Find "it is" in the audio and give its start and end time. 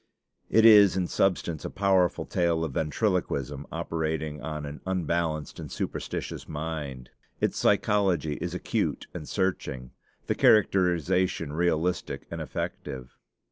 0.49-0.97